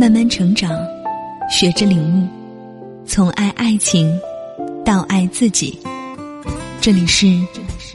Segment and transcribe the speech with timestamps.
[0.00, 0.72] 慢慢成长，
[1.50, 2.26] 学着领悟，
[3.04, 4.10] 从爱爱情
[4.82, 5.78] 到爱自己。
[6.80, 7.26] 这里是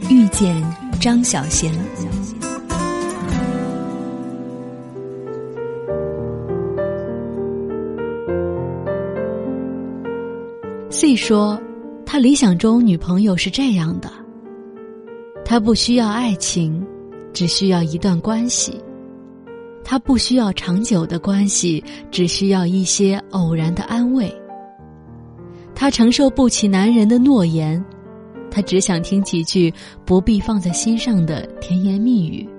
[0.07, 0.55] 遇见
[1.01, 1.73] 张小贤。
[10.91, 11.59] C 说，
[12.05, 14.11] 他理想中女朋友是这样的：
[15.43, 16.85] 他不需要爱情，
[17.33, 18.79] 只需要一段关系。
[19.87, 24.33] 他不需要长久的关系，只需要一些偶然的安慰。
[25.75, 27.83] 他承受不起男人的诺言，
[28.49, 29.71] 他只想听几句
[30.03, 32.49] 不必放在心上的甜言蜜语。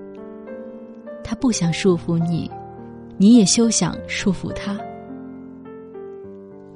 [1.21, 2.49] 他不想束缚你，
[3.17, 4.77] 你也休想束缚他。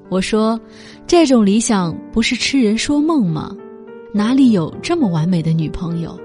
[0.10, 0.60] 我说，
[1.08, 3.56] 这种理想不是痴人说梦吗？
[4.14, 6.20] 哪里有这么完美的女朋友？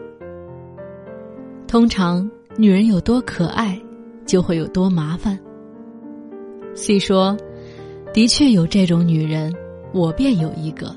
[1.68, 3.80] 通常，女人有多可爱。
[4.26, 5.38] 就会有多麻烦。
[6.74, 7.34] 虽说
[8.12, 9.54] ：“的确有这种女人，
[9.94, 10.94] 我便有一个。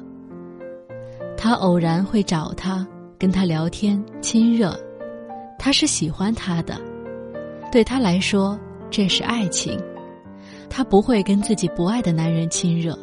[1.38, 2.86] 他偶然会找他，
[3.18, 4.78] 跟他聊天亲热，
[5.58, 6.76] 他是喜欢他的，
[7.72, 9.80] 对他来说这是爱情。
[10.70, 12.98] 他不会跟自己不爱的男人亲热，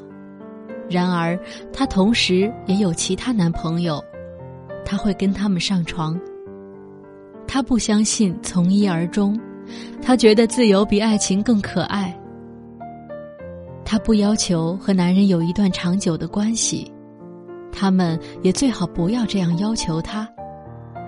[0.91, 1.39] 然而
[1.73, 4.05] 她同时也有其他男朋友，
[4.84, 6.20] 他会跟他们上床。
[7.48, 9.34] 他不相信从一而终。”
[10.03, 12.17] 她觉得自由比爱情更可爱。
[13.84, 16.92] 她不要求和男人有一段长久的关系，
[17.73, 20.28] 他们也最好不要这样要求她。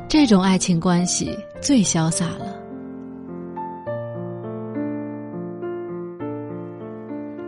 [0.09, 2.56] 这种爱情关系最潇洒了。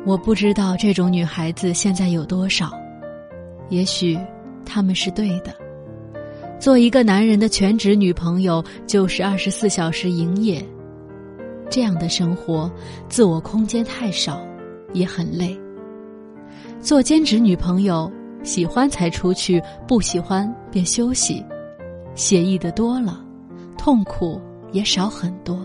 [0.04, 2.72] 我不知道这种女孩子现在有多少，
[3.68, 4.18] 也许
[4.64, 5.54] 他们是对的。
[6.58, 10.62] 做一个男人的全职女朋友，就是二十四小时营业。
[11.70, 12.70] 这样的生活，
[13.08, 14.44] 自我空间太少，
[14.92, 15.58] 也很累。
[16.80, 18.10] 做兼职女朋友，
[18.42, 21.44] 喜欢才出去，不喜欢便休息，
[22.14, 23.24] 写意的多了，
[23.78, 24.40] 痛苦
[24.72, 25.64] 也少很多。